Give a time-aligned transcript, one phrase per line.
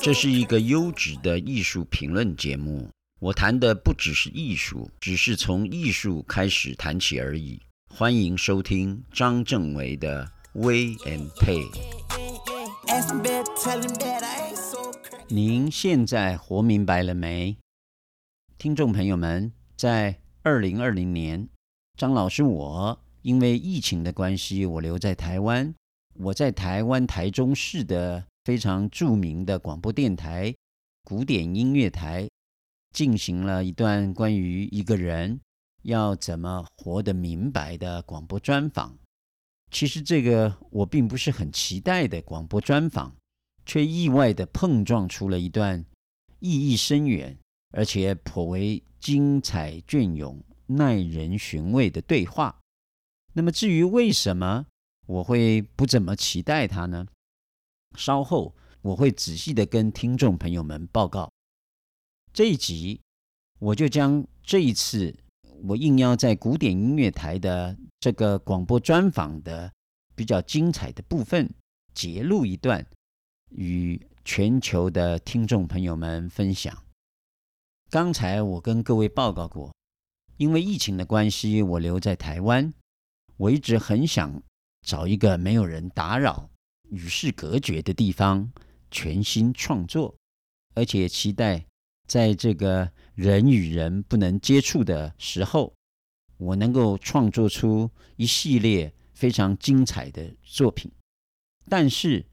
[0.00, 2.88] 这是一个优质的艺术评论节目。
[3.20, 7.60] 我谈的不只是艺术，只是从艺术开始谈起而已。
[7.88, 11.70] 欢迎收听张正维的 Wei & Pei。
[15.28, 17.56] 您现在活明白了没？
[18.58, 21.48] 听众朋友们，在二零二零年，
[21.96, 25.74] 张老师我因为疫情的关系，我留在台湾。
[26.14, 30.54] 我在台湾台中市的非常著名的广播电台
[31.04, 32.28] 古典音乐台。
[32.92, 35.40] 进行了一段关于一个人
[35.82, 38.96] 要怎么活得明白的广播专访。
[39.72, 43.16] 其实这个我并不是很期待的广播专访，
[43.66, 45.84] 却意外地碰撞出了一段
[46.38, 47.36] 意义深远
[47.72, 52.60] 而且颇为精彩隽永、耐人寻味的对话。
[53.32, 54.66] 那么至于为什么
[55.06, 57.06] 我会不怎么期待它呢？
[57.96, 61.30] 稍后我会仔细地跟听众朋友们报告。
[62.32, 63.00] 这一集，
[63.58, 65.14] 我就将这一次
[65.62, 69.72] 我应邀在古典音乐台的这个广播专访的
[70.14, 71.48] 比较精彩的部分
[71.94, 72.84] 截录一段，
[73.50, 76.76] 与全球的听众朋友们分享。
[77.90, 79.72] 刚才我跟各位报告过，
[80.38, 82.74] 因为疫情的关系，我留在台湾，
[83.36, 84.42] 我一直很想
[84.84, 86.48] 找一个没有人打扰、
[86.90, 88.52] 与世隔绝的地方，
[88.90, 90.14] 全心创作，
[90.74, 91.64] 而且期待。
[92.06, 95.72] 在这个人与人不能接触的时候，
[96.36, 100.92] 我能够创作出一系列非常精彩的作品。
[101.66, 102.26] 但是，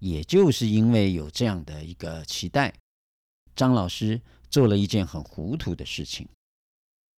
[0.00, 2.74] 也就是因为有这样的一个期待，
[3.54, 6.28] 张老师做了一件很糊涂的事情。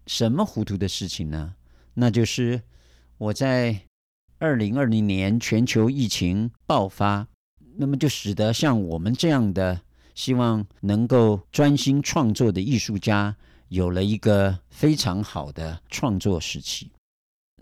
[0.07, 1.57] 什么糊涂的事情呢？
[1.95, 2.63] 那就是
[3.17, 3.81] 我在
[4.45, 7.27] 二零二零年全球疫情爆发，
[7.77, 9.81] 那么就使得像我们这样的。
[10.15, 13.37] 希望能够专心创作的艺术家
[13.69, 16.93] 有了一个非常好的创作时期。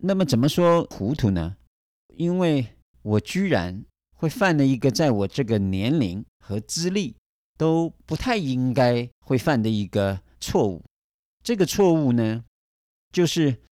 [0.02, 1.56] 那么怎么说糊涂呢？
[2.14, 2.66] 因为
[3.00, 3.82] 我居然
[4.14, 7.16] 会犯了一个在我这个年龄和资历
[7.56, 10.84] 都不太应该会犯的一个错误。
[11.42, 12.44] 这个错误呢，
[13.10, 13.62] 就是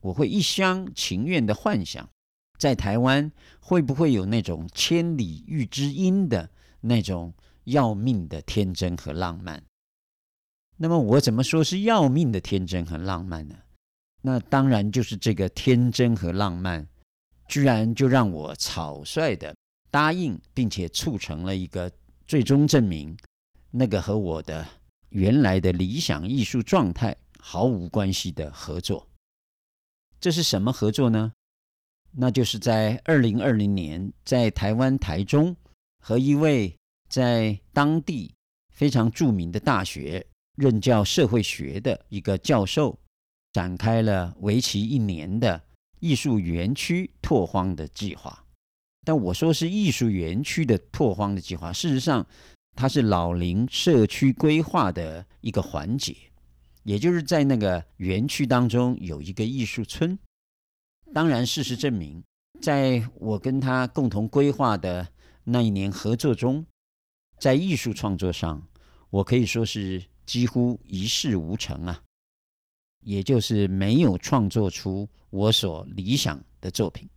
[0.00, 2.08] 我会一厢情愿的幻想，
[2.60, 6.48] 在台湾会不会有那种千里遇知音的
[6.82, 7.34] 那种。
[7.64, 9.62] 要命的天真和浪漫。
[10.78, 13.54] 那么我怎么说是要命的天真和浪漫呢？
[14.22, 16.88] 那当然就是这个天真和浪漫，
[17.46, 19.54] 居然就让我草率地
[19.90, 21.92] 答应，并且促成了一个
[22.26, 23.16] 最终证明
[23.70, 24.66] 那个和我的
[25.10, 29.06] 原来的理想艺术状态毫无关系的合作。
[30.18, 31.32] 这是什么合作呢？
[32.12, 35.56] 那就是在二零二零年，在台湾台中
[35.98, 36.74] 和一位。
[37.08, 38.32] 在当地
[38.72, 42.96] 非常著名的大学任教社会学的一个教授，
[43.52, 45.60] 展开了为期一年的
[45.98, 48.44] 艺术园区拓荒的计划。
[49.04, 52.24] 但我说是艺术园区的拓荒的计划，事实上
[52.76, 56.14] 它是老龄社区规划的一个环节，
[56.84, 60.16] 也就是在那个园区当中有一个艺术村。
[61.12, 62.22] 当然，事实证明，
[62.60, 65.08] 在我跟他共同规划的
[65.44, 66.64] 那一年合作中。
[67.38, 68.68] 在艺术创作上，
[69.08, 72.02] 我可以说是几乎一事无成啊，
[73.00, 77.08] 也就是没有创作出我所理想的作品。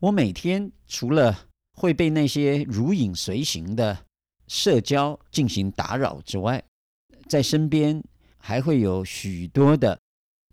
[0.00, 4.06] 我每天除了会被那些如影随形的
[4.48, 6.64] 社交进行打扰之外，
[7.28, 8.02] 在身边
[8.38, 10.00] 还会有许多的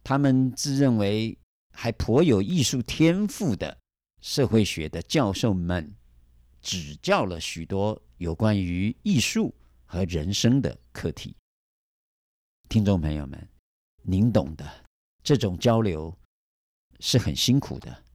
[0.04, 1.38] 他们自认为
[1.74, 3.78] 还颇有艺术天赋的
[4.22, 5.94] 社会学的教授们
[6.62, 8.02] 指教了许多。
[8.18, 9.54] 有关于艺术
[9.86, 11.36] 和人生的课题，
[12.70, 13.50] 听众朋友们，
[14.04, 14.86] 您懂的，
[15.22, 16.18] 这种交流
[17.02, 18.06] 是很辛苦的。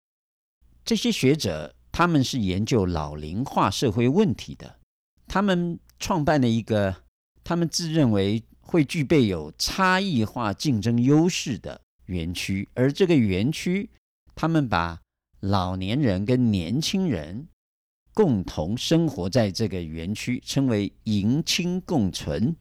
[0.83, 4.79] 这些学者他们是研究老龄化社会问题的，
[5.27, 7.05] 他们创办了一个
[7.45, 13.89] 他们自认为会具备有差异化竞争优势的园区，而这个园区，
[14.35, 15.01] 他们把
[15.41, 17.49] 老年人跟年轻人。
[18.15, 22.57] 共同生活在这个园区，称为“迎青共存”，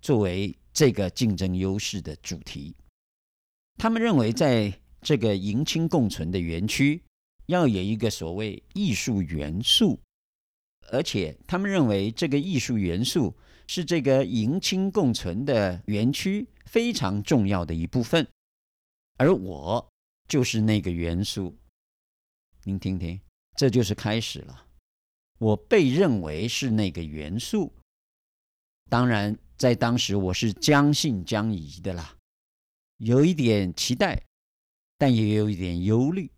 [0.00, 2.74] 作为这个竞争优势的主题。
[3.76, 7.02] 他们认为，在这个“迎青共存”的园区，
[7.48, 10.00] 要有一个所谓艺术元素，
[10.90, 13.36] 而且他们认为这个艺术元素
[13.66, 18.26] 是这个“迎青共存”的园区非常重要的一部分。
[19.16, 19.86] 而我
[20.28, 21.56] 就是那个元素。
[22.64, 23.20] 您听听。
[23.56, 24.66] 这就是开始了。
[25.38, 27.72] 我被认为是那个元素，
[28.90, 32.16] 当然在当时我是将信将疑的啦，
[32.96, 34.20] 有一点期待，
[34.98, 36.28] 但也有一点忧虑。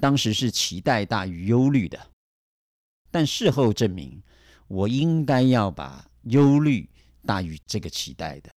[0.00, 2.10] 当时是期待大于忧虑的，
[3.10, 4.22] 但事后证明，
[4.68, 6.86] 我应该要把忧虑
[7.24, 8.49] 大于这个期待的。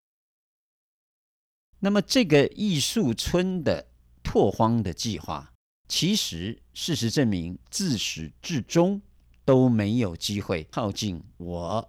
[1.85, 3.85] 那么，这个艺术村的
[4.24, 5.51] 拓荒的计划，
[5.89, 9.01] 其实事实证明，自始至终
[9.44, 11.85] 都没有机会靠近我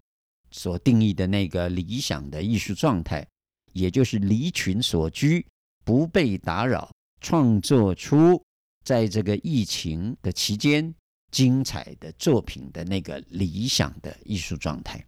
[0.51, 3.25] 所定义的那个理想的艺术状态，
[3.73, 5.47] 也就是离群所居、
[5.85, 6.91] 不被打扰，
[7.21, 8.43] 创作出
[8.85, 10.93] 在这个疫情的期间
[11.31, 15.07] 精彩的作品的那个理想的艺术状态。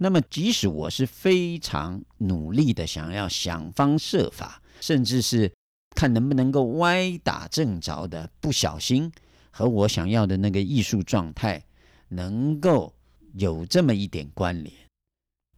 [0.00, 5.52] 那么，即使我是非常努力的想要想方设法，甚至是
[5.96, 9.10] 看能不能够歪打正着的，不小心
[9.50, 11.64] 和我想要的那个艺术状态
[12.08, 12.94] 能够
[13.34, 14.72] 有这么一点关联。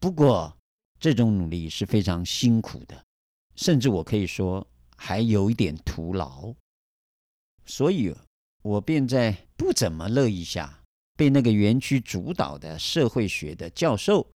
[0.01, 0.57] 不过，
[0.99, 3.05] 这种努力是非常辛苦的，
[3.57, 4.67] 甚至我可以说
[4.97, 6.55] 还有一点徒劳。
[7.67, 8.15] 所以，
[8.63, 10.80] 我便在不怎么乐意下。
[11.21, 14.27] 被那个园区主导的社会学的教授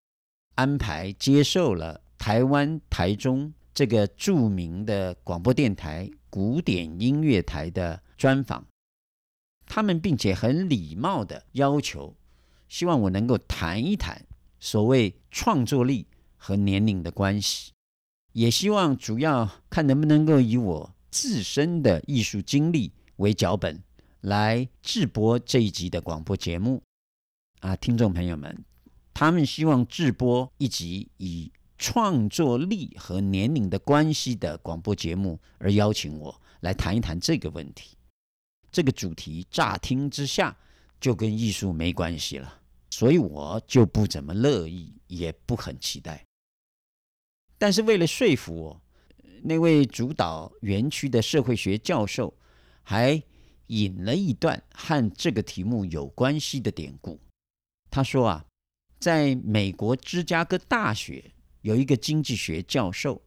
[0.56, 8.66] 安排接受了台湾台中这个著名的广播电台古典音乐台的专访，
[9.64, 12.14] 他们并且很礼貌的要求，
[12.68, 14.22] 希望我能够谈一谈
[14.60, 17.72] 所谓创作力和年龄的关系，
[18.34, 23.82] 也希望主要看能不能够以我自身的艺术经历为脚本。
[24.24, 26.82] 来制播这一集的广播节目
[27.60, 28.64] 啊，听众朋友们，
[29.12, 37.98] 他们希望制播一集以创作力和年龄的关系的广播节目，而邀请我来谈一谈这个问题。
[38.72, 40.56] 这个主题乍听之下
[40.98, 46.24] 就跟艺术没关系了，所以我就不怎么乐意，也不很期待。
[47.58, 48.82] 但是为了说服我，
[49.42, 52.32] 那位主导园区的社会学教授
[52.82, 53.22] 还。
[53.68, 57.20] 引了一段和这个题目有关系的典故。
[57.90, 58.44] 他说啊，
[58.98, 61.32] 在美国芝加哥大学
[61.62, 63.22] 有一个经济学教授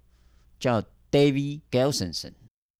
[0.59, 2.33] 叫 David Gelsenson，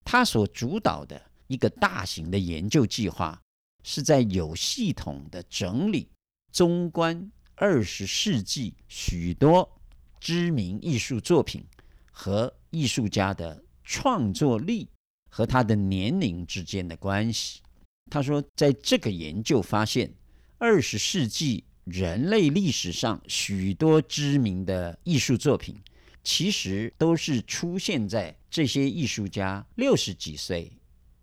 [0.04, 3.42] 他所主导的一个大型的研究计划，
[3.83, 6.10] 是在有系统的整理、
[6.51, 9.80] 综观二十世纪许多
[10.19, 11.65] 知名艺术作品
[12.12, 14.89] 和艺术家的创作力。
[15.38, 17.62] 和他的年龄之间的关系。
[18.10, 20.12] 他说，在这个研究发现，
[20.57, 25.80] 二十世纪人类历史上许多知名的艺术作品，
[26.24, 30.74] 其实都是出现在这些艺术家六十几岁、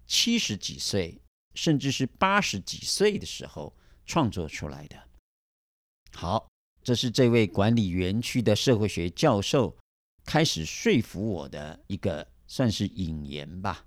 [0.06, 1.20] 七十几岁，
[1.56, 3.74] 甚至是八十几岁的时候
[4.06, 4.96] 创作出来的。
[6.12, 6.46] 好，
[6.84, 9.76] 这是这位管理园区的社会学教授
[10.24, 13.84] 开始说服我的一个算是引言吧。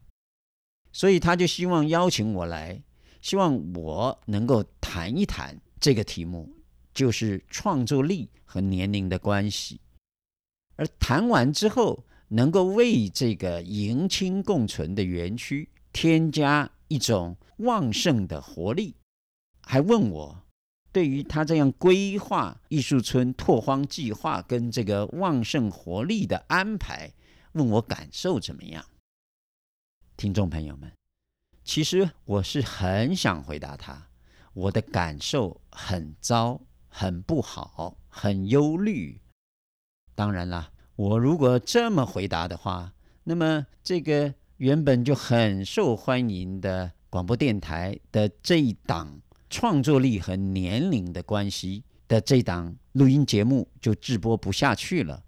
[0.92, 2.82] 所以他就希望邀请我来，
[3.22, 6.50] 希望我能够谈一谈这个题目，
[6.94, 9.80] 就是创作力和年龄的关系。
[10.76, 18.96] 而谈完之后，能够为这个迎亲共存的园区添加一种旺盛的活力，
[19.62, 20.44] 还问我
[20.92, 27.12] 对于他这样规划艺术村拓荒计划跟这个旺盛活力的安排，
[27.54, 28.86] 问我感受怎么样。
[30.18, 30.92] 听众朋友们，
[31.64, 34.08] 其实我是很想回答他，
[34.54, 36.60] 我的感受很糟，
[36.90, 39.22] 很不好，很忧虑。
[40.16, 42.92] 当然了，我如果这么回答的话，
[43.26, 49.22] 那么这个原本就很受欢迎的广播电台的这一档
[49.52, 55.24] 创作力和年龄的关系的这档录音节目就直播不下去了。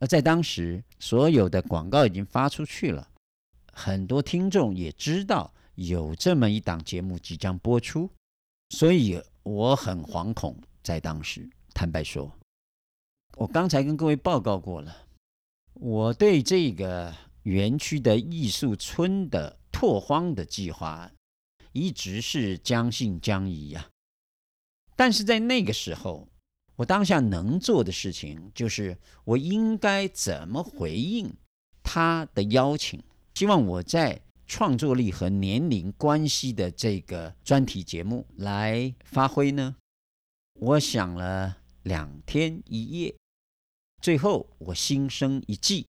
[0.00, 3.10] 而在当时，所有的广告已经发出去了。
[3.72, 8.08] 很多听众也知道有这么一档节目即将播出，
[8.70, 10.56] 所以我很惶恐。
[10.82, 12.30] 在当时，坦白说，
[13.36, 15.06] 我刚才跟各位报告过了，
[15.74, 17.14] 我对这个
[17.44, 21.10] 园区的艺术村的拓荒的计划
[21.72, 23.88] 一直是将信将疑呀。
[24.96, 26.28] 但是在那个时候，
[26.76, 31.32] 我当下能做的事情就是，我应该怎么回应
[31.82, 33.02] 他的邀请。
[33.34, 39.74] 希望我在创作力和年龄关系的这个专题节目来发挥呢？
[40.60, 43.16] 我想了两天一夜，
[44.00, 45.86] 最后我心生一计，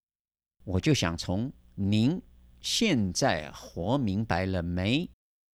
[0.63, 2.21] 我就想从“您
[2.61, 5.09] 现在活明白了没”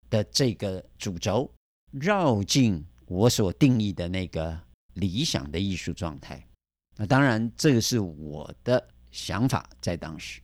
[0.09, 1.51] 的这个主轴，
[1.91, 4.57] 绕进我所定义的那个
[4.93, 6.47] 理想的艺术状态。
[6.95, 10.39] 那当然，这个是我的想法，在当时。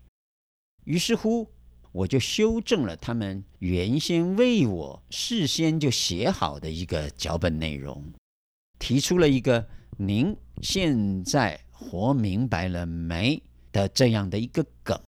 [0.85, 1.51] 于是乎，
[1.91, 8.13] 我就修正了他们原先为我事先就写好的一个脚本内容，
[8.79, 14.99] 提出了一个“您现在活明白了没”的这样的一个梗。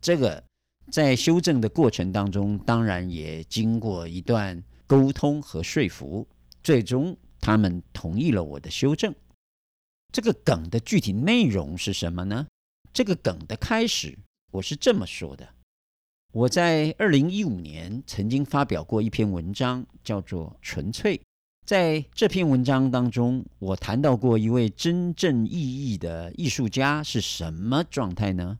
[0.00, 0.44] 这个
[0.90, 6.26] 在修正的过程当中，当然也经过一段沟通和说服，
[6.62, 9.14] 最终他们同意了我的修正。
[10.12, 12.46] 这个梗的具体内容是什么呢？
[12.92, 14.18] 这个梗的开始，
[14.52, 15.46] 我是这么说的：
[16.32, 21.18] 我在二零一五年曾经发表过一篇文章，叫做《纯粹》。
[21.66, 28.58] 在这篇文章当中，我谈到过一位真正意义的艺术家是什么状态呢？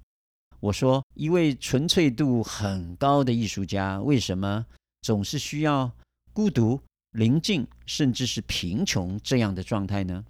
[0.60, 4.66] 我说，一位纯粹度很高的艺术家，为什么
[5.00, 5.90] 总是需要
[6.34, 6.78] 孤独、
[7.12, 10.22] 宁静，甚至是贫穷这样的状态呢？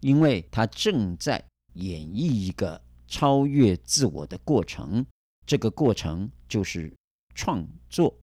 [0.00, 1.44] 因为他正在
[1.74, 5.04] 演绎一个超越自我的过程，
[5.46, 6.92] 这个过程就是
[7.34, 8.14] 创作，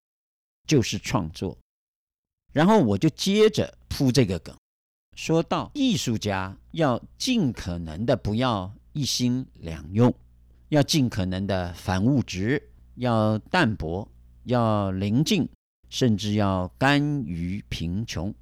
[0.66, 1.56] 就是创作。
[2.52, 4.56] 然后我就接着铺这个梗，
[5.16, 10.14] 说到艺术家要尽可能的不要一心两用。
[10.68, 14.10] 要尽可能的反物质，要淡泊，
[14.44, 15.46] 要宁静，
[15.90, 18.34] 甚至要甘于贫穷。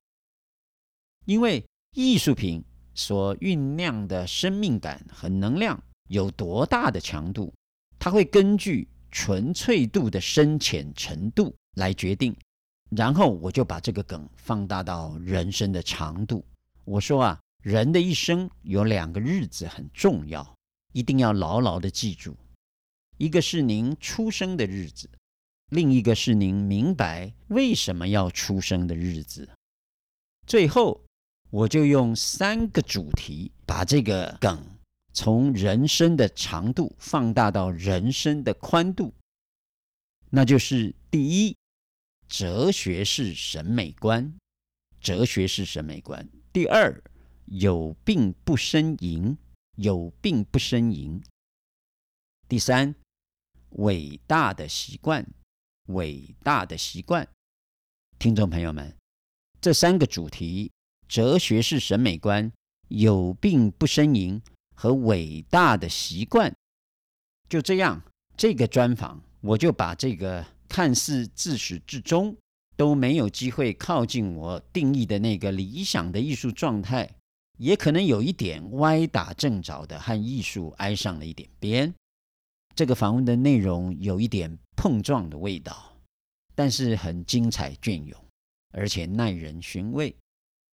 [1.24, 1.64] 因为
[1.96, 7.52] 艺术品所酝酿的生命感和能量有多大的强度，
[7.98, 12.36] 它会根据纯粹度的深浅程度来决定。
[12.90, 16.44] 然后我就把这个梗放大到人生的长度。
[16.84, 20.54] 我说啊，人的一生有两个日子很重要。
[20.92, 22.36] 一定要牢牢地记住，
[23.16, 25.08] 一个是您出生的日子，
[25.68, 29.48] 另一个是您明白为什么要出生的日子。
[30.48, 31.00] 最后，
[31.50, 34.60] 我就用三个主题把这个梗
[35.12, 39.14] 从人生的长度放大到人生的宽度，
[40.30, 41.56] 那就是第一，
[42.28, 44.32] 哲学是审美观，
[45.00, 47.02] 哲学是审美观；第二，
[47.46, 49.36] 有病不呻吟。
[49.76, 51.22] 有病不呻吟。
[52.46, 52.94] 第三，
[53.70, 55.26] 伟大的习惯，
[55.86, 57.26] 伟大的习惯。
[58.18, 58.94] 听众朋友们，
[59.58, 60.70] 这三个主题：
[61.08, 62.52] 哲学是审美观、
[62.88, 64.42] 有病不呻吟
[64.80, 66.50] 和伟大的习惯。
[67.50, 68.02] 就这样，
[68.34, 72.34] 这个专访我就把这个看似自始至终
[72.78, 77.10] 都没有机会靠近我定义的那个理想的艺术状态。
[77.58, 81.92] 也可能有一点歪打正着的和艺术挨上了一点边。
[82.74, 85.94] 这个访问的内容有一点碰撞的味道，
[86.54, 88.18] 但是很精彩隽永，
[88.72, 90.16] 而且耐人寻味。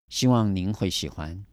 [0.08, 1.44] 希望您会喜欢。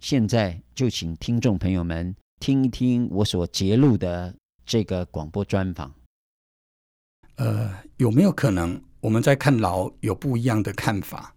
[0.00, 4.34] 现在就请听众朋友们听一听我所揭露的
[4.64, 5.92] 这个广播专访。
[7.36, 11.34] 呃，有没有可能我们在看老有不一样的看法？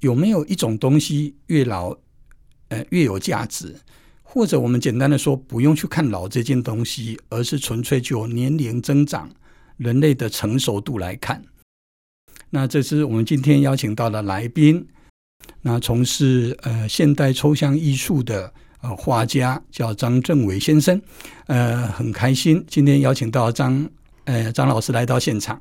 [0.00, 1.96] 有没有一种东西越老，
[2.68, 3.76] 呃，越有价值，
[4.22, 9.30] 或者我们简单的说，不用去看老这件东西，而是纯粹就年龄增长、
[9.76, 11.44] 人类的成熟度来看。
[12.50, 14.86] 那这是我们今天邀请到的来宾，
[15.62, 18.52] 那从事呃现代抽象艺术的
[18.82, 21.00] 呃画家叫张正伟先生，
[21.46, 23.88] 呃，很开心今天邀请到张
[24.24, 25.58] 呃张老师来到现场。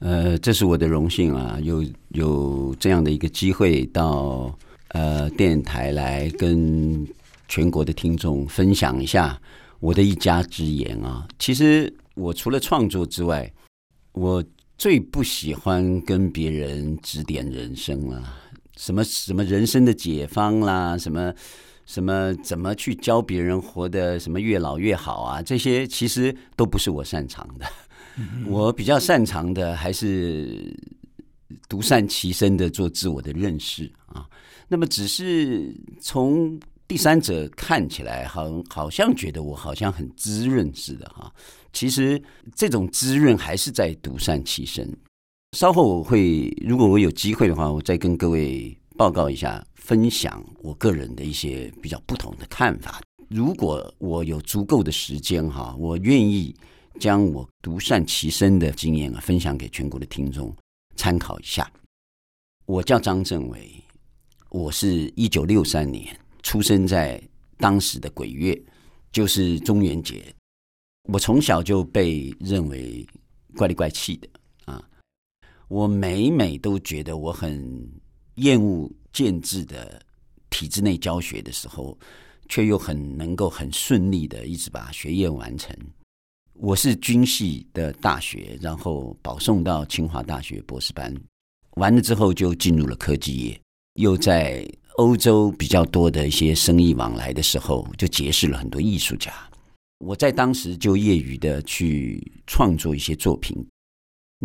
[0.00, 4.54] 呃，这是我的荣幸啊，有有这样的一个机会到。
[4.94, 7.08] 呃，电台来跟
[7.48, 9.40] 全国的听众分享一下
[9.80, 11.26] 我的一家之言啊。
[11.38, 13.50] 其实我除了创作之外，
[14.12, 14.44] 我
[14.76, 18.22] 最不喜欢跟别人指点人生了，
[18.82, 21.32] 什么什么人生的解方啦，什么
[21.86, 27.66] 什么怎么去教别人活得什么越老越好啊，这些其实都不是我擅长的。
[28.44, 30.76] 我比较擅长的还是
[31.68, 34.26] 独善其身的做自我的认识啊。
[34.66, 36.58] 那么，只是从
[36.88, 41.32] 第三者看起来，好，好像觉得我好像很滋润似的哈。
[41.72, 42.20] 其实
[42.56, 44.92] 这种滋润还是在独善其身。
[45.52, 53.02] 稍后我会，如果我有机会的话，我再跟各位报告一下，分享我个人的一些比较不同的看法。
[53.28, 56.54] 如果我有足够的时间哈，我愿意
[56.98, 60.54] 将我独善其身的经验啊，分享给全国的听众
[60.96, 61.70] 参考一下。
[62.64, 63.70] 我叫张正伟。
[64.48, 67.22] 我是一九六三年出生在
[67.58, 68.58] 当时的鬼月，
[69.10, 70.34] 就是中元节。
[71.10, 73.06] 我从小就被认为
[73.54, 74.28] 怪里怪气的。
[75.72, 77.90] 我每每都觉得我很
[78.34, 79.98] 厌恶建制的
[80.50, 81.98] 体制内教学的时候，
[82.46, 85.74] 却又很能够很顺利的一直把学业完成。
[86.52, 91.10] 我是军系的大学，然后保送到清华大学博士班，
[91.76, 93.60] 完了之后就进入了科技业，
[93.94, 99.32] 又在欧洲比较多的一些生意往来的时候，就结识了很多艺术家。
[100.00, 103.66] 我在当时就业余的去创作一些作品。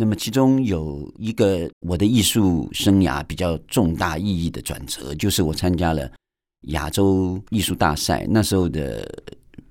[0.00, 6.08] 那么其中有一个我的艺术生涯比较重大意义的转折，就是我参加了
[6.68, 8.24] 亚洲艺术大赛。
[8.30, 9.04] 那时候的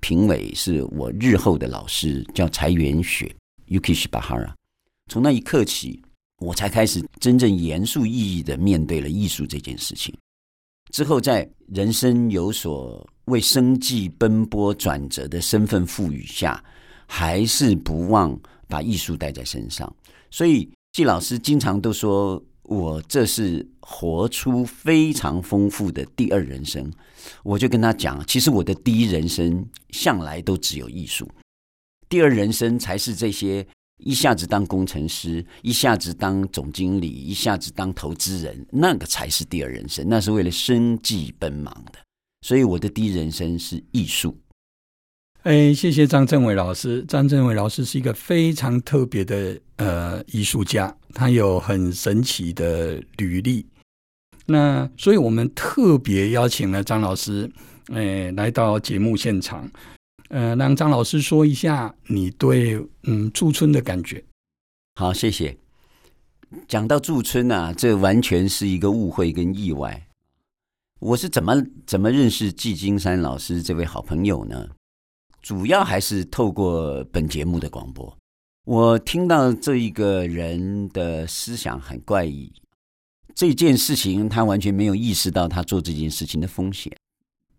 [0.00, 3.34] 评委是我日后的老师，叫柴元雪
[3.68, 4.52] （Yukish Bahara）。
[5.10, 5.98] 从那一刻起，
[6.40, 10.14] 我才开始真正严肃意义的面对了艺术这件事情。
[10.92, 16.62] 之后，在人生有所为生计奔波转折的身份赋予下，
[17.06, 19.90] 还是不忘把艺术带在身上。
[20.30, 26.92] 所以，季老师经常都说我这是活出非常丰富的第二人生。
[27.42, 31.28] 我就跟他讲，其实我的第一人生向来都只有艺术，
[32.08, 33.66] 第二人生才是这些
[33.98, 41.98] 一下子当工程师，一下子当总经理，一下子当投资人，那个才是第二人生，那是为了生计奔忙的。
[42.42, 44.36] 所以，我的第一人生是艺术。
[45.48, 47.02] 哎，谢谢张政伟老师。
[47.08, 53.64] 张政伟老师是一个非常特别的呃艺术家，他有很神奇的履历。
[54.44, 57.50] 那所以我们特别邀请了张老师，
[57.86, 59.66] 哎，来到节目现场，
[60.28, 64.22] 呃，让张老师说一下你对嗯驻村的感觉。
[64.96, 65.56] 好，谢谢。
[66.66, 70.08] 讲到驻村啊，这完全是一个误会跟意外。
[71.00, 71.54] 我是怎么
[71.86, 74.68] 怎么认识季金山老师这位好朋友呢？
[75.48, 78.14] 主要还是透过本节目的广播，
[78.66, 82.52] 我听到这一个人的思想很怪异，
[83.34, 86.94] 这件事情他完全没有意识到他做这件事情的风险，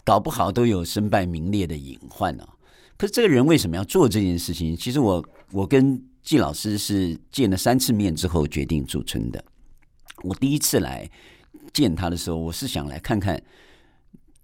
[0.05, 2.47] 搞不好都有身败名裂的隐患啊。
[2.95, 4.77] 可是这个人为什么要做这件事情？
[4.77, 9.43] 其实我我跟季老师是见了三次面之后决定驻村的。
[10.21, 11.09] 我第一次来
[11.73, 13.41] 见他的时候，我是想来看看。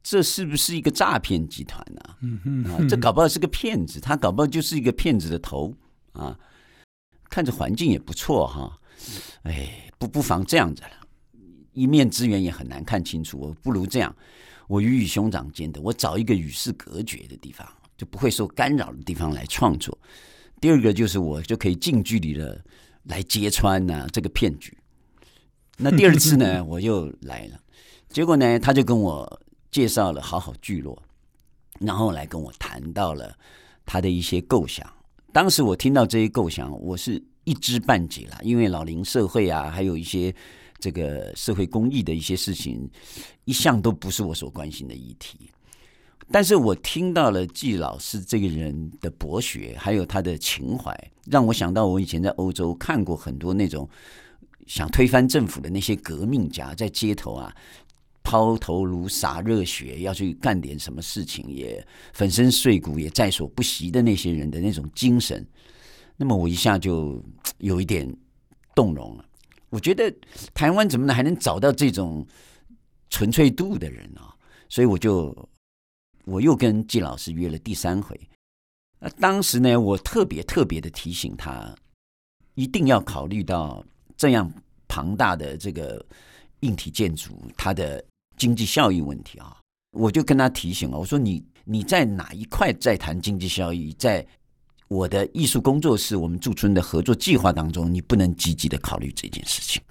[0.07, 2.69] 这是不是一个诈骗集团呢？
[2.69, 5.73] 啊，这搞不好是个骗子，他搞不好就是一个骗子的头
[6.13, 6.37] 啊！
[7.27, 8.79] 看着环境也不错哈，
[9.41, 10.91] 哎，不不妨这样子了，
[11.73, 14.15] 一面之缘也很难看清楚，我不如这样，
[14.67, 19.97] 我鱼与熊掌兼得，我找一个与世隔绝的地方，就不会受干扰的地方来创作。
[20.61, 22.63] 第二个就是我就可以近距离的
[23.05, 24.77] 来揭穿呢、啊、这个骗局。
[25.77, 27.59] 那第二次呢， 我又来了，
[28.09, 29.41] 结果呢，他就跟我。
[29.75, 30.97] 介绍了好好聚落，
[31.81, 33.37] 然后来跟我谈到了
[33.85, 34.89] 他的一些构想。
[35.33, 40.33] 当时我听到这些构想，我是一知半解了，因为老龄社会啊，还有一些
[40.79, 42.89] 这个社会公益的一些事情，
[43.43, 45.51] 一向都不是我所关心的议题。
[46.31, 53.89] 但是我听到了季老师这个人的博学，还有他的情怀，让我想到我以前在欧洲看过很多那种
[54.67, 57.53] 想推翻政府的那些革命家，在街头啊。
[58.25, 65.47] 抛头颅洒热血，要去干点什么事情，也粉身碎骨也在所不惜的那些人的那种精神，
[66.17, 67.23] 那么我一下就
[67.59, 68.11] 有一点
[68.73, 69.23] 动容了。
[69.69, 70.11] 我觉得
[70.55, 72.25] 台湾怎么能还能找到这种
[73.11, 74.35] 纯粹度的人啊？
[74.69, 75.47] 所以我就
[76.25, 78.19] 我又跟季老师约了第三回。
[78.99, 81.75] 那当时呢，我特别特别的提醒他，
[82.55, 83.85] 一定要考虑到
[84.17, 84.51] 这样
[84.87, 86.03] 庞大的这个
[86.61, 88.03] 硬体建筑，它的。
[88.37, 89.57] 经济效益问题啊，
[89.91, 94.25] 我就跟他提醒了，我说你你在哪一块在谈经济效益，在
[94.87, 99.81] 我的艺术工作室，我们驻村的合作计划当中，你不能积极的考虑这件事情。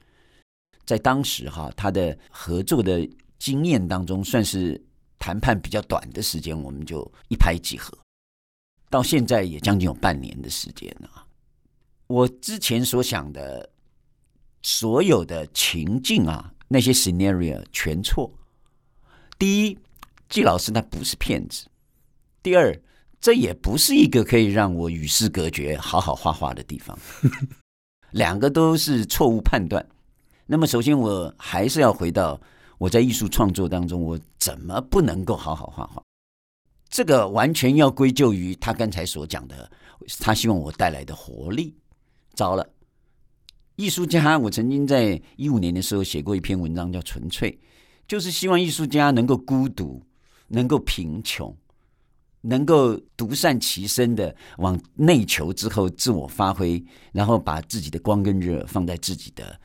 [0.86, 4.80] 在当时哈，他的合作的经验当中，算是
[5.18, 7.96] 谈判比较短的时间，我们就一拍即合。
[8.88, 11.26] 到现在也将近有半年的时间了。
[12.06, 13.68] 我之前所想的
[14.62, 16.53] 所有的情境啊。
[16.68, 18.32] 那些 scenario 全错。
[19.38, 19.78] 第一，
[20.28, 21.66] 季老师他不是骗子；
[22.42, 22.80] 第二，
[23.20, 26.98] 这也不是一个可以让我与世隔绝、好好画画的地方。
[28.12, 29.84] 两个都是错误判断。
[30.46, 32.40] 那么，首先我还是要回到
[32.78, 36.02] 我在艺术创作当中，我怎么不能够好好画画？
[36.88, 39.70] 这个完全要归咎于他刚才所讲的，
[40.20, 41.74] 他希望我带来的活力。
[42.34, 42.68] 糟了。
[43.76, 47.50] 艺术家，我曾经在一五年的时候写过一篇文章，叫《纯粹》，
[48.06, 50.00] 就是希望艺术家能够孤独，
[50.48, 51.56] 能够贫穷，
[52.42, 59.58] 能够独善其身的往内求之后自我发挥，然后把自己的光跟热放在自己的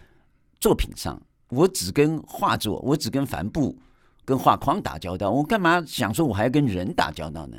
[0.60, 1.22] 作品上。
[1.50, 3.78] 我只跟画作，我只跟帆布、
[4.26, 7.58] 跟画框打交道，我干嘛想说我还要跟人打交道呢？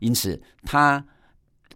[0.00, 1.04] 因此，他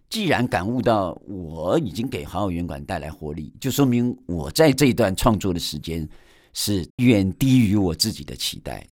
[0.09, 6.07] 既然感悟到我已经给好好园馆带来活力，就说明我在这一段创作的时间
[6.53, 8.87] 是远低于我自己的期待。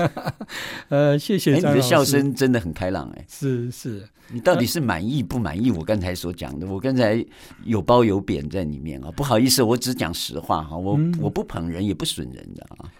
[0.88, 1.54] 呃，谢谢。
[1.54, 4.06] 你的笑声真的很开朗，哎，是是。
[4.32, 5.70] 你到底是满意不满意？
[5.70, 7.24] 我刚才所讲的，我刚才
[7.64, 9.10] 有褒有贬在里面啊。
[9.12, 12.92] 不好意思，我只讲实话哈，我我不捧人也不损人的啊。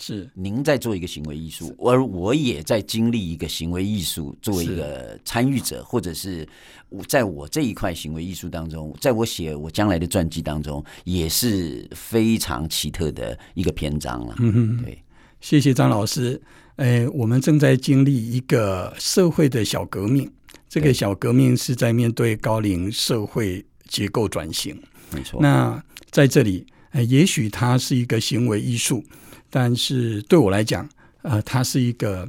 [0.00, 6.48] 是，您在做一个行为艺术，而我也在经历一个行为艺术，作为一个参与者，或者是
[6.88, 14.34] 我在我这一块行为艺术当中，在我写我将来的传记当中，也是非常奇特的一个篇章了。
[14.38, 14.98] 嗯哼，对。
[15.40, 16.40] 谢谢张老师。
[16.76, 20.30] 哎，我们正在经历一个社会的小革命。
[20.66, 24.80] 这个小革命是在面对高龄社会结构转型。
[25.14, 25.42] 没错。
[25.42, 26.64] 那在这里，
[27.08, 29.04] 也许它是一个行为艺术，
[29.50, 30.88] 但是对我来讲，
[31.22, 32.26] 呃，它是一个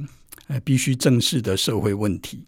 [0.48, 2.44] 呃必须正视的社会问题。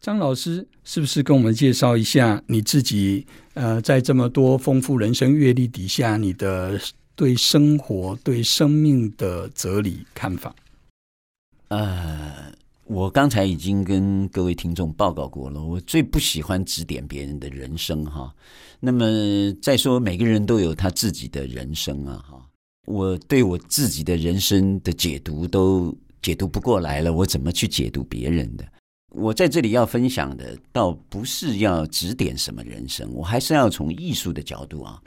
[0.00, 3.26] 张老师，是不是跟我们介绍一下你自己？
[3.54, 6.80] 呃，在这么多丰富人生阅历底下，你的？
[7.16, 10.54] 对生活、对生命的哲理看法。
[11.68, 12.50] 呃，
[12.86, 18.34] 我刚才已经跟各位听众报告过了，我最不喜欢指点别人的人生哈。
[18.78, 19.04] 那么
[19.60, 22.42] 再说，每个人都有他自己的人生啊哈。
[22.86, 28.66] 我对我自己的人生的解读都解读不过来了，我怎么去解读别人的？
[29.10, 35.02] 我在这里要分享的，倒不是要指点什么人生，我还是要从艺术的角度啊。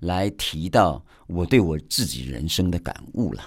[0.00, 3.42] 来提到我对我自己人生的感悟了。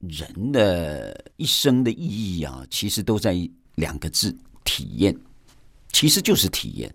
[0.00, 3.36] 人的一生的意义啊，其实都在
[3.74, 5.14] 两个字：体验。
[5.92, 6.94] 其实就是体验，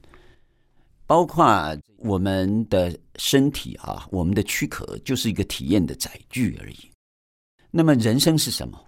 [1.11, 6.89] 包括我们的身体啊，我们的躯壳就是一个体验的载具而已。
[7.69, 8.79] 那么人生是什么？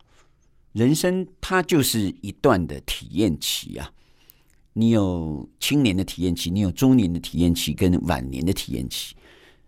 [0.72, 3.92] 人生它就是一段的体验期啊。
[4.72, 9.14] 你有青年的体验期，你有中年的体验期，跟晚年的体验期。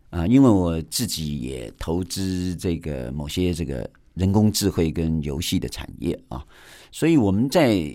[0.10, 6.42] 啊，因为我自己也投资这个某些这个人工智慧跟游戏的产业啊，
[6.90, 7.94] 所以我们在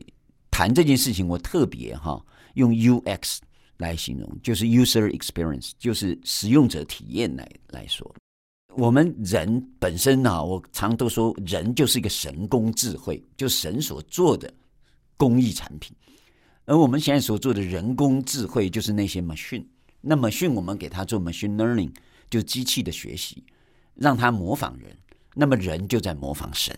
[0.51, 2.23] 谈这件事情，我特别哈
[2.57, 3.38] 用 UX
[3.80, 8.08] 来形容，就是 user experience，就是使用者体验来来说。
[8.76, 14.52] 我们人本身啊，我常都说，人就是一个神工智慧，就是神所做的
[15.16, 15.96] 工艺产品，
[16.66, 19.64] 而我们现在所做的人工智慧，就是那些 machine。
[20.00, 21.90] 那 machine 我们给它做 machine learning。
[22.30, 23.42] 就机器的学习，
[23.96, 24.96] 让它模仿人，
[25.34, 26.72] 那么人就在模仿神。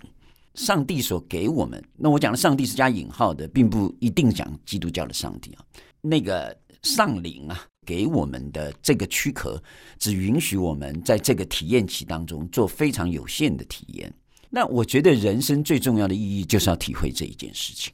[0.55, 5.65] 上帝所给我们，那我讲的上帝是加引号的，并不一定讲基督教的上帝啊。
[6.03, 9.59] 那个上灵啊，给我们的这个躯壳，
[9.99, 14.13] 只允许我们在这个体验期当中做非常有限的体验。
[14.51, 17.91] 那我觉得人生最重要的意义，就是要体会这一件事情，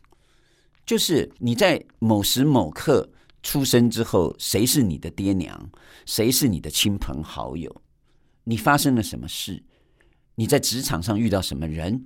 [0.84, 3.08] 就是你在某时某刻。
[3.40, 5.70] 出生之后，谁是你的爹娘？
[6.04, 7.82] 谁是你的亲朋好友？
[8.42, 9.62] 你发生了什么事？
[10.34, 12.04] 你在职场上遇到什么人？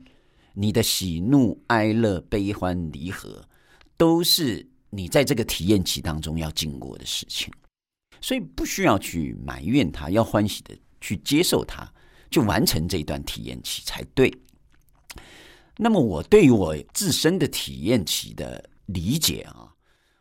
[0.53, 3.43] 你的喜怒哀乐、悲欢离合，
[3.97, 7.53] 都是你在这个体验期当中要经过的事情。
[8.21, 11.91] 所以不需要去埋怨他，要欢喜的去接受他，
[12.31, 14.33] 就完成这段体验期才对。
[15.77, 19.69] 那么，我对于我自身的体验期的理解啊。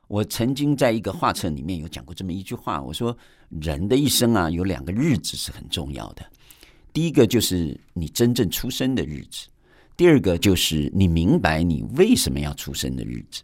[0.08, 3.18] 我曾经在一个画册里面有讲过这么一句话，我说
[3.50, 6.26] 人的一生啊，有两个日子是很重要的。
[6.92, 9.48] 第一个就是你真正出生的日子，
[9.96, 13.42] 第二个就是你明白你为什么要出生的日子。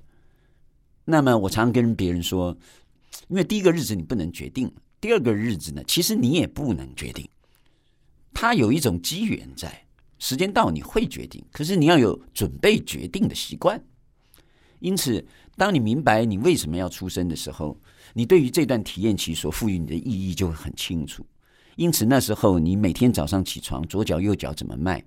[1.09, 2.53] 那么我常跟别人说，
[3.29, 7.25] 因为第一个日子你不能决定，第二个日子呢，其实你也不能决定。
[8.33, 9.85] 它有一种机缘在，
[10.19, 13.81] 时间到你会决定，可是你要有准备决定的习惯。
[14.79, 17.79] 因此，当你明白你为什么要出生的时候，
[18.13, 21.25] 你对于这段体验期所赋予你的意义就会很清楚。
[21.77, 25.01] 因此，那时候你每天早上起床，左脚右脚怎么迈，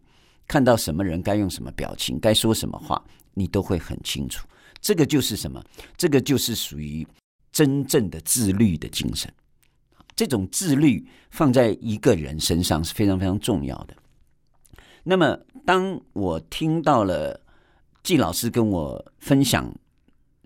[0.48, 4.46] 看到什么人该用什么表情，该说什么话，你都会很清楚。
[4.80, 5.62] 这个就是什么？
[5.96, 7.06] 这个就是属于
[7.52, 9.32] 真正的自律的精神。
[10.14, 13.96] 这种自律放在一个人身上是非常非常重要的。
[15.02, 17.40] 那么，当我听到了。
[18.02, 19.70] 季老师跟我分享，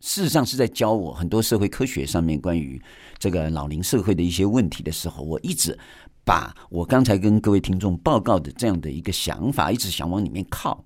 [0.00, 2.82] 事实上是在教我很多社会科学上面关于
[3.16, 5.78] 这个老龄社会的一些问题的时候，我一直
[6.24, 10.84] 把我刚才跟各位听众报告的这样的一个想法，一直想往里面靠。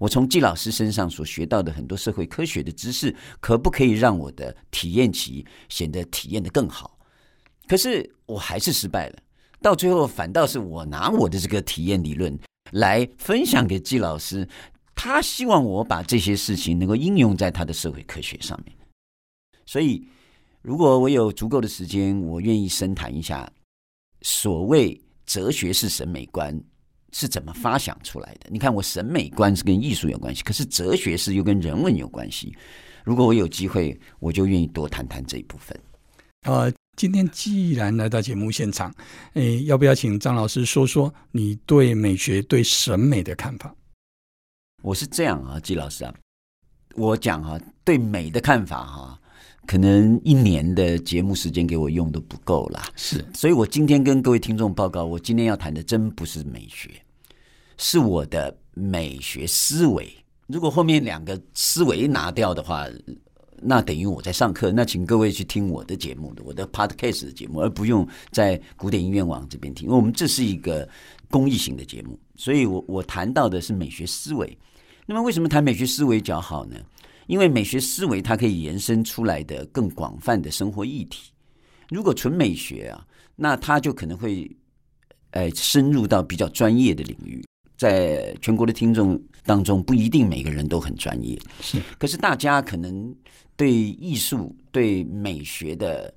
[0.00, 6.98] 我从季老师身上所学到的很多社会科学的知识，可不可以让我的体验期显得体验的更好？
[7.68, 9.18] 可是我还是失败了，
[9.60, 12.36] 到最后反倒是我拿我的这个体验理论
[12.72, 14.48] 来分享给季老师，
[14.94, 18.76] 他希望我把这些事情能够应用在他的社会科学上面。
[19.64, 20.06] 所以，
[20.60, 23.50] 如果我有足够的时间，我愿意深谈一下
[24.22, 26.60] 所谓哲学式审美观。
[27.12, 28.48] 是怎么发想出来的？
[28.50, 32.56] 你看，我审美观是跟艺术有关系，可是哲学是又跟人文有关系。
[33.04, 35.78] 如果我有机会，我就愿意多谈谈这一部分。
[36.46, 38.94] 呃，今天既然来到节目现场，
[39.34, 43.74] 诶，要不要请张老师说说你对美学、对审美的看法？
[44.82, 46.14] 我是这样啊，季老师啊，
[46.94, 49.20] 我讲哈、啊，对美的看法哈、啊，
[49.66, 52.88] 可能一年的节目时间给我用都不够啦。
[52.96, 56.90] 是，所以我今天跟各位听众报告，我今天要谈的真不是美学。
[57.82, 60.08] 是我的美学思维。
[60.46, 62.86] 如果后面两个思维拿掉的话，
[63.60, 64.70] 那等于我在上课。
[64.70, 70.88] 那请各位去听我的节目的，我的 podcast 的节目，而不用在古典音乐网这边听，因为我们这是一个
[71.28, 72.16] 公益型的节目。
[72.36, 74.56] 所以我我谈到的是美学思维。
[75.06, 76.76] 那么为什么谈美学思维较好呢？
[77.26, 81.32] 因为美学思维它可以延伸出来的更广泛的生活议题。
[81.88, 84.48] 如果纯美学啊，那它就可能会
[85.32, 87.44] 呃深入到比较专业的领域。
[87.82, 91.78] 在全国的听众当中，不一定每个人都很专业，是。
[91.98, 93.12] 可是大家可能
[93.56, 96.14] 对艺术、对美学的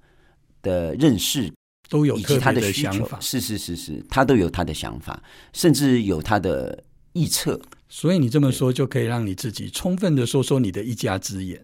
[0.62, 1.52] 的认识
[1.90, 5.20] 都有以及他的需求想法，是是是是，他都有他的想法，
[5.54, 7.60] 甚至有他的臆测。
[7.90, 11.60] 所以你这么说，就可以让你自己充分的说说你的一家之言。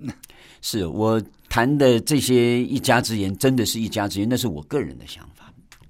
[0.64, 5.31] 是我谈的这些一家之言，真的是一家之言，那是我个人的想法。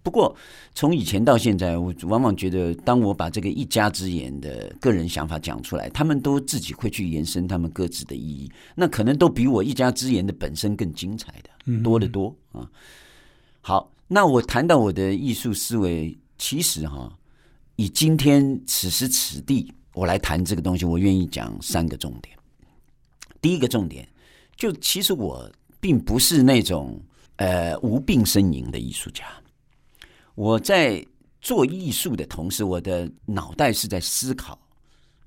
[0.04, 0.36] 不过，
[0.74, 12.68] 从以前到现在，我往往觉得，当我把这个一家之言的个人想法讲出来，他们都自己会去延伸他们各自的意义，那可能都比我一家之言的本身更精彩的多得多啊。
[13.62, 17.16] 好，那我谈到我的艺术思维，其实哈，
[17.76, 22.36] 以今天此时此地我来谈这个东西，我愿意讲三个重点。
[23.40, 24.08] 第一个重点，
[24.56, 25.48] 就其实我
[25.80, 27.00] 并不是那种
[27.36, 29.26] 呃无病呻吟的艺术家。
[30.42, 31.06] 我在
[31.40, 34.58] 做艺术的同时，我的脑袋是在思考。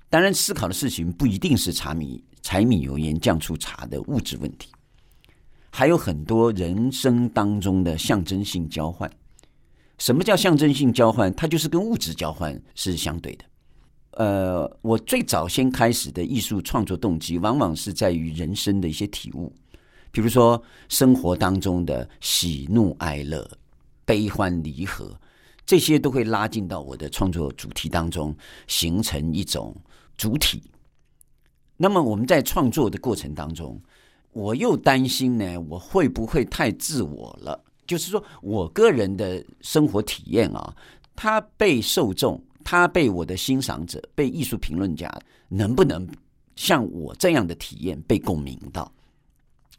[0.09, 4.69] 当然，思考的事情不一定是柴米柴米油盐酱醋茶的物质问题，
[5.69, 9.09] 还有很多人生当中的象征性交换。
[9.99, 11.33] 什么叫象征性交换？
[11.33, 13.45] 它就是跟物质交换是相对的。
[14.17, 19.55] 呃，我最早先开始的艺术创作动机，往往是在于人生的一些体悟，
[20.11, 23.49] 比如说生活当中的喜怒哀乐。
[24.05, 25.19] 悲欢离合，
[25.65, 28.35] 这些都会拉进到我的创作主题当中，
[28.67, 29.75] 形成一种
[30.15, 30.61] 主体。
[31.75, 33.81] 那么我们在创作的过程当中，
[34.31, 37.61] 我又担心呢，我会不会太自我了？
[37.87, 40.75] 就是说我个人的生活体验啊，
[41.15, 45.11] 它被受众，它被我的欣赏者，被艺术评论家，
[45.49, 46.07] 能不能
[46.55, 48.91] 像我这样的体验被共鸣到？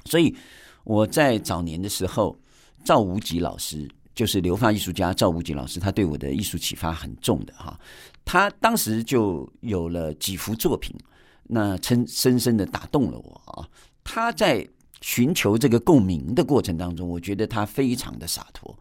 [0.04, 0.36] 所以
[0.84, 2.36] 我在早年的时候，
[2.84, 3.88] 赵无极老师。
[4.16, 7.78] 就是留发艺术家赵无极老师，他对我的艺术启发很重的哈。
[8.24, 10.96] 他当时就有了几幅作品，
[11.44, 13.68] 那深深深的打动了我啊。
[14.02, 14.66] 他在
[15.02, 18.74] 寻求这个共鸣的过程当中，我觉得他非常的洒脱。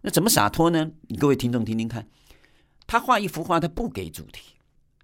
[0.00, 0.90] 那怎么洒脱呢？
[1.18, 2.08] 各位听众听听看，
[2.86, 4.54] 他画一幅画，他不给主题。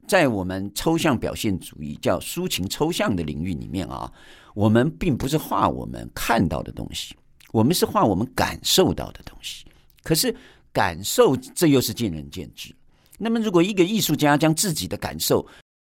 [0.08, 4.10] 在我们抽象表现主义叫抒情抽象的领域里面啊，
[4.54, 7.14] 我们并不是画我们看到的东西，
[7.52, 9.66] 我们是画我们感受到的东西。
[10.04, 10.32] 可是
[10.72, 12.72] 感受，这又是见仁见智。
[13.18, 15.44] 那么，如果一个艺术家将自己的感受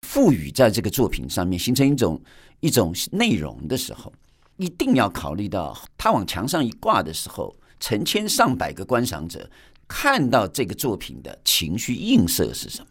[0.07, 2.21] 赋予在这个作品上面，形成一种
[2.59, 4.13] 一种内容的时候，
[4.57, 9.49] 一定要考虑到他往墙上一挂的时候，成千上百个观赏者
[9.87, 12.87] 看到这个作品的情绪映射是什么。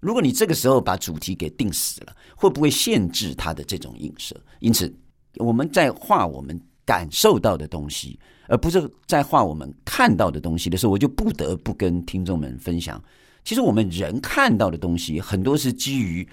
[0.00, 4.36] 如果你这个时候把主题给定死了，会不会限制他的这种映射？
[4.60, 4.94] 因此，
[5.36, 8.18] 我们在画我们感受到的东西。
[8.50, 12.98] 而不是在画我们看到的东西的时候，我就不得不跟听众们分享。
[13.44, 16.26] 其实我们人看到的东西很多是基于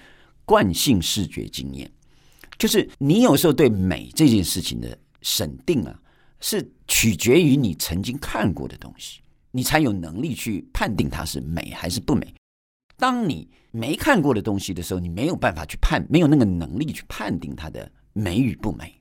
[0.46, 1.90] 惯性视觉经验，
[2.56, 6.00] 就是你有时候对美这件事情的审定啊，
[6.40, 12.34] 是取决于你曾经看过的东西，你才有能力去判定它是美还是不美。
[12.96, 18.98] 当你没看过的东西的时候，你没有办法去判，没有那个能力去判定它的美与不美。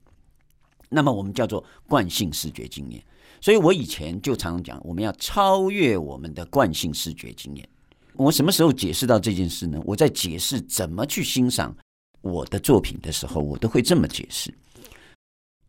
[0.95, 3.03] 那么我们叫做惯性视觉经验，
[3.41, 7.69] 所以我以前就常常讲，我们要超越我们的惯性视觉经验。
[8.13, 9.77] 我什么时候解释到这件事呢？
[9.83, 11.75] 我在解释怎么去欣赏
[12.21, 14.53] 我的作品的时候，我都会这么解释。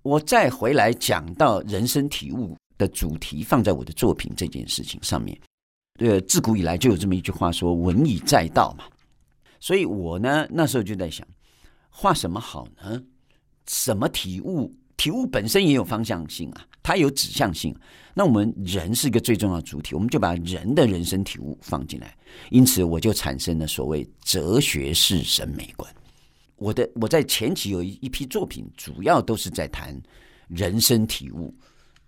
[0.03, 5.37] 我再回来讲到人生体悟的主题放在我的作品这件事情上面，
[5.99, 8.85] 呃，自古以来就有这么一句话说“文以载道”嘛。
[9.59, 11.27] 所以我呢，那时候就在想，
[11.91, 13.03] 画什么好呢？
[13.67, 14.73] 什么体悟？
[14.97, 17.75] 体悟本身也有方向性啊，它有指向性。
[18.15, 22.17] 那我们人是一个最重要的主体，我们就把人的人生体悟放进来。
[22.51, 25.95] 因此，我就产生了所谓哲学式审美观。
[26.57, 29.95] 我的我在前期有一一批作品，主要都是在谈
[30.49, 31.55] 人生体悟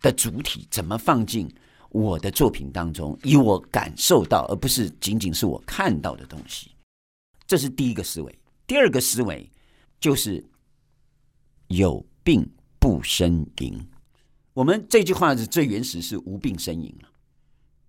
[0.01, 1.46] 的主体怎么放进
[1.90, 6.70] 我的作品当中，以我感受到，而不是仅仅是我看到的东西。
[7.46, 8.38] 这是第一个思维。
[8.66, 9.51] 第二个思维
[10.01, 10.42] 就是
[11.66, 13.78] 有病不呻吟。
[14.52, 17.08] 我们这句话是最原始，是无病呻吟了。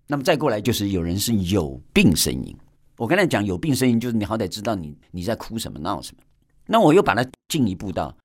[0.06, 2.56] 那么再过来就是有人是有病呻吟。
[2.96, 6.22] 我刚才讲有病呻吟，就是你好歹知道你你在哭什么闹什么。
[6.66, 8.16] 那我又把它进一步到，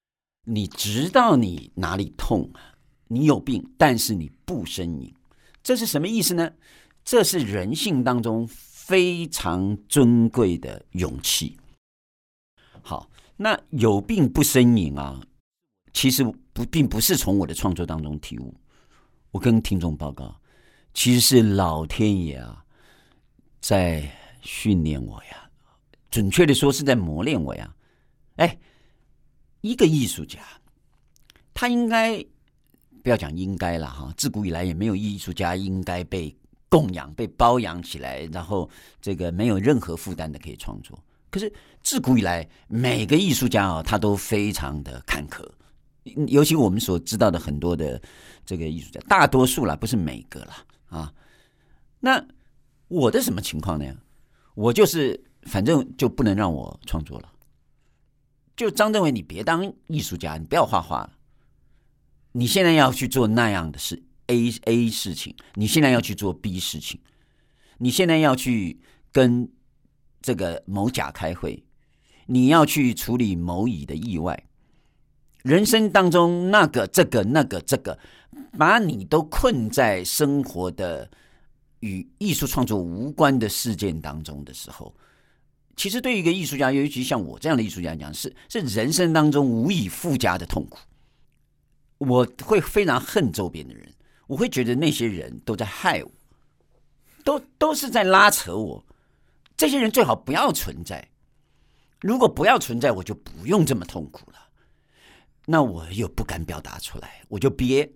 [0.44, 2.62] 你知道你哪里痛啊？
[3.08, 5.14] 你有病，但是你不呻吟，
[5.64, 6.52] 这是什么意思呢？
[7.04, 11.56] 这是人性当中非常尊贵的勇气。
[12.82, 15.22] 好，那有病不呻吟啊，
[15.96, 18.54] 其实不并不是从我的创作当中体悟。
[19.32, 20.36] 我跟听众报告，
[20.94, 22.62] 其实是老天爷啊，
[23.62, 24.06] 在
[24.42, 25.50] 训练我呀，
[26.12, 27.74] 准确的说是在磨练我呀。
[28.36, 28.58] 哎，
[29.62, 30.42] 一个艺术家，
[31.54, 32.22] 他应该
[33.02, 34.14] 不要讲应该了哈。
[34.18, 36.36] 自古以来也没有艺术家应该被
[36.68, 41.02] 供养、被包养起来，然后这个没有任何负担的可以创作。
[41.30, 45.50] 可是自古以来，每个艺术家啊，他都非常的坎坷。
[46.28, 48.02] 尤其我们所知道的很多的
[48.46, 51.14] 这个艺术家，大多数啦，不是每个啦啊。
[52.00, 52.24] 那
[52.88, 53.96] 我的什么情况呢？
[54.54, 57.32] 我就是反正就不能让我创作了。
[58.56, 61.12] 就张政委，你别当艺术家，你不要画画了。
[62.32, 67.00] 你现在要去做那样的事，A A 事情，你现在要去做 B 事情，
[67.80, 68.80] 你现在要去
[69.12, 69.52] 跟
[70.22, 71.64] 这个某甲开会，
[72.28, 74.42] 你要去处理某乙的意外，
[75.46, 77.96] 人生当中那个这个那个这个，
[78.58, 81.08] 把你都困在生活的
[81.82, 84.92] 与艺术创作无关的事件当中的时候。
[85.76, 90.80] 其实，对于一个艺术家，尤其像我这样的艺术家来讲，是是人生当中无以复加的痛苦。
[92.00, 93.88] 我会非常恨周边的人，
[94.26, 96.12] 我会觉得那些人都在害我，
[97.24, 98.84] 都都是在拉扯我。
[99.56, 101.08] 这些人最好不要存在。
[102.02, 104.40] 如果不要存在，我就不用这么痛苦了。
[105.46, 107.90] 那我又不敢表达出来，我就憋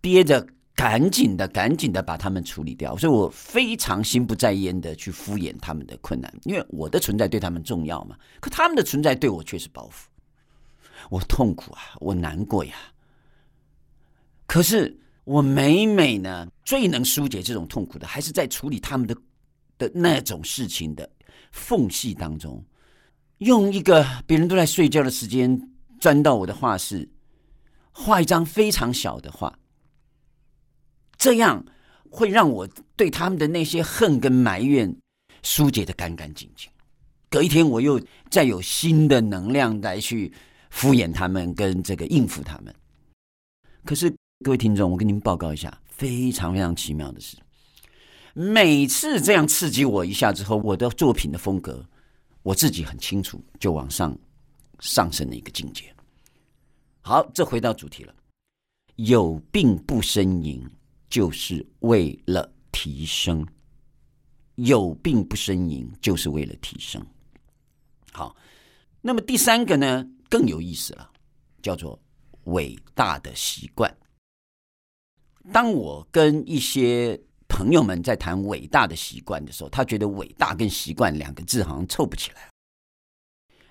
[0.00, 0.46] 憋着。
[0.76, 2.96] 赶紧的，赶紧的把他们处理掉。
[2.96, 8.16] 所以我非常心不在焉的去敷衍他们的困难，因为我的存在对他们重要嘛。
[8.40, 10.06] 可他们的存在对我却是包袱，
[11.10, 12.74] 我痛苦啊，我难过呀。
[14.46, 19.14] 可是我每每呢，最能疏解这种痛苦的，还是在处理他们的
[19.76, 21.06] 的那种事情的
[21.52, 22.64] 缝隙当中，
[23.38, 25.69] 用一个别人都在睡觉的时间，
[26.00, 27.08] 钻到我的画室，
[27.92, 29.56] 画一张非常小的画。
[31.16, 31.64] 这样
[32.10, 34.96] 会让我对他们的那些恨跟埋怨
[35.42, 36.68] 疏解的干干净净。
[37.28, 40.32] 隔一天，我又再有新的能量来去
[40.70, 42.74] 敷衍他们，跟这个应付他们。
[43.84, 44.10] 可是，
[44.42, 47.36] 各位听众，我跟您报告一下，非常非常奇妙的是，
[48.32, 51.86] 每次这样刺激我一下之后，我的作品的风格，
[52.42, 54.16] 我自己很清楚，就往上
[54.80, 55.94] 上升的一个境界。
[57.00, 58.14] 好，这回到主题了，
[58.96, 60.68] 有病不呻吟。
[61.10, 63.44] 就是为了提升，
[64.54, 67.04] 有病不呻吟，就是为了提升。
[68.12, 68.36] 好，
[69.00, 71.10] 那么第三个呢，更有意思了，
[71.62, 72.00] 叫做
[72.44, 73.92] 伟大的习惯。
[75.52, 82.49] 当我跟一些朋友们在谈伟大的习惯的时候，他觉得伟大跟习惯两个字好像凑不起来。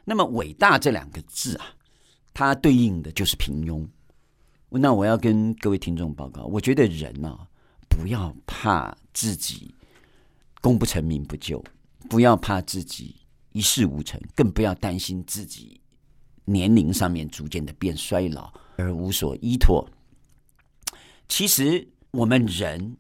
[0.10, 1.68] 那么伟大这两个字啊，
[2.34, 3.88] 它对应的就是平庸。
[4.70, 7.46] 那我要跟各位听众报告，我觉得人呢、啊，
[7.88, 9.72] 不要怕自己
[10.62, 11.64] 功不成名不就，
[12.10, 13.18] 不要怕自己
[13.52, 15.80] 一事无成，更不要担心自己
[16.44, 19.88] 年龄上面逐渐的变衰老而无所依托。
[21.28, 22.98] 其实我们人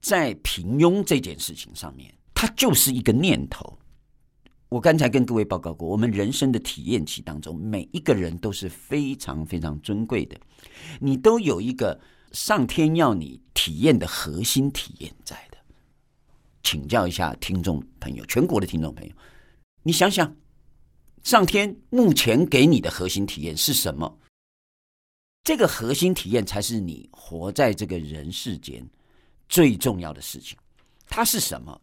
[0.00, 3.77] 在平庸这件事情上面，它就是一个念头。
[4.68, 10.38] 我刚才跟各位报告过，我们人生的体验期当中，每一个人都是非常非常尊贵的，
[11.00, 11.98] 你都有一个
[12.32, 15.56] 上天要你体验的核心体验在的。
[16.62, 19.14] 请教一下听众朋友，全国的听众朋友，
[19.82, 20.36] 你想想，
[21.22, 24.18] 上天目前给你的核心体验是什么？
[25.44, 28.86] 这个核心体验才是你活在这个人世间
[29.48, 30.58] 最重要的事情。
[31.06, 31.80] 它是什么？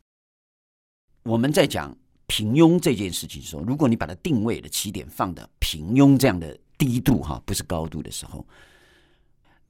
[1.24, 8.46] 我们在讲平庸这件事情的时候，如果你把它定位的起点放的平庸这样的低度哈，不是高度的时候，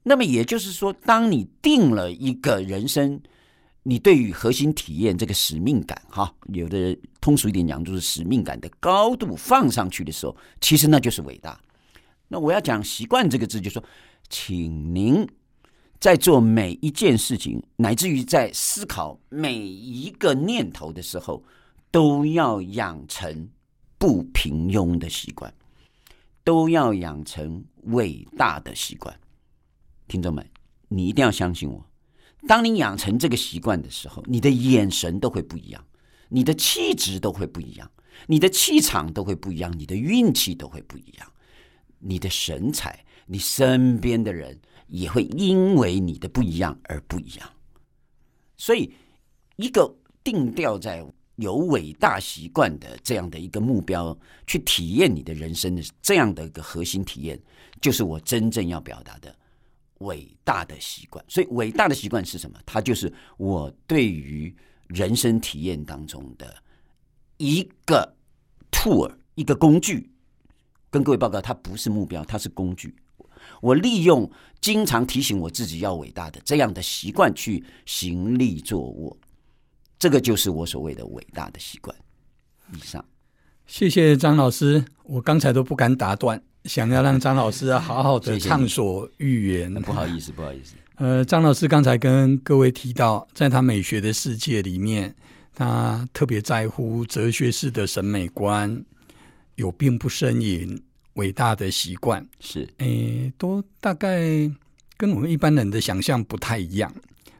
[0.02, 3.20] 那么也就是说，当你定了一个人生，
[3.82, 11.60] 你对于核心体验这个使命感哈，有的通俗一点讲，就是使命感的高度放上去的时候，其实那就是伟大。
[12.28, 13.82] 那我要讲习惯这个字，就说，
[14.28, 15.24] 请您
[16.00, 21.44] 在做每一件事情，乃至于在思考每一个念头的时候，
[21.96, 23.48] 都要养成
[23.96, 25.50] 不平庸的习惯，
[26.44, 29.18] 都要养成伟大的习惯。
[30.06, 30.46] 听众们，
[30.88, 31.82] 你一定要相信我，
[32.46, 35.82] 当你养成这个习惯的时候，你的眼神都会不一样，
[36.28, 37.90] 你的气质都会不一样，
[38.26, 41.32] 你的气场都会不一样，你的运气都会不一样。
[41.98, 47.50] 你的神采，你身边的人也会因为你的不一样而不一样。
[48.58, 48.92] 所以，
[49.56, 51.02] 一个定调在
[51.36, 54.16] 有伟大习惯的这样的一个目标，
[54.46, 57.40] 去体验你的人生的这样的一个核心体验，
[57.80, 59.34] 就是我真正要表达的
[59.98, 61.24] 伟大的习惯。
[61.28, 62.58] 所以，伟大的习惯是什么？
[62.66, 64.54] 它就是我对于
[64.88, 66.54] 人生体验当中的
[67.36, 68.16] 一个
[68.70, 70.10] tool，一个工具。
[70.88, 72.94] 跟各位报告，它不是目标，它是工具。
[73.60, 74.30] 我利用
[74.60, 79.16] 经常提醒我自己要伟大的这样的习惯去行立坐卧，
[79.98, 81.96] 这个就是我所谓的伟大的习惯。
[82.74, 83.04] 以上，
[83.66, 84.84] 谢谢张老师。
[85.04, 89.72] 我刚才都不敢打断，想要让张老师好好的畅所欲言。
[89.74, 90.74] 不好意思，不好意思。
[90.96, 95.14] 呃，张老师刚才跟各位提到，在他美学的世界里面，
[95.54, 98.84] 他特别在乎哲学式的审美观。
[99.56, 100.82] 有病不呻吟，
[101.14, 104.20] 伟大的习惯是，诶，都大概
[104.98, 106.92] 跟我们一般人的想象不太一样。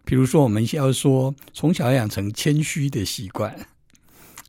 [0.06, 3.54] 比如说，我们要说从小要养成谦虚的习惯，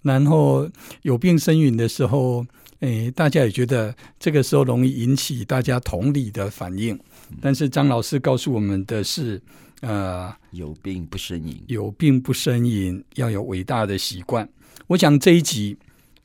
[0.04, 0.70] 然后
[1.02, 2.46] 有病呻吟的时候，
[2.80, 6.98] 诶，大家也觉得这个时候容易引起大家同理的反应。
[7.42, 9.42] 但是张老师告诉我们的是，
[9.82, 14.48] 呃，有病不呻吟，有病不呻吟，要有伟大的习惯。
[14.88, 15.76] 我想这一集。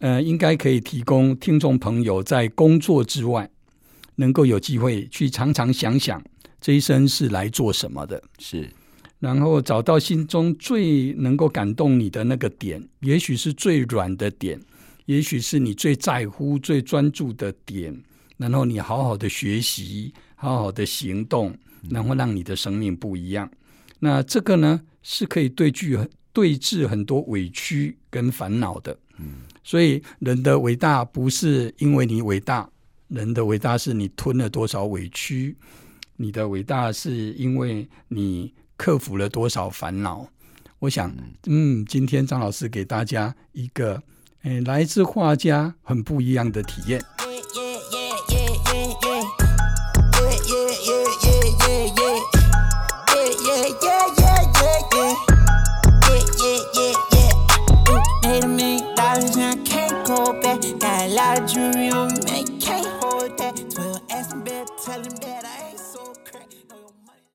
[0.04, 3.48] 呃，应该可以提供听众朋友在工作之外，
[4.16, 6.20] 能够有机会去常常想想
[6.60, 8.68] 这一生是来做什么的，是，
[9.22, 14.60] 然后找到心中最能够感动你的那个点，也许是最软的点，
[15.06, 17.96] 也许是你最在乎、最专注的点，
[18.36, 21.56] 然后你好好的学习，好好的行动，
[21.88, 23.48] 然后让你的生命不一样。
[24.00, 25.96] 那这个呢，是可以对拒
[26.32, 28.98] 对峙很多委屈跟烦恼的。
[29.62, 32.68] 所以，人的伟大不是因为你伟大，
[33.06, 35.56] 人的伟大是你吞了多少委屈，
[36.16, 38.52] 你的伟大是因为你
[38.82, 40.26] 克服了多少烦恼。
[40.80, 41.14] 我想，
[41.46, 44.02] 嗯，今天张老师给大家一个，
[44.42, 47.00] 诶，来自画家很不一样的体验。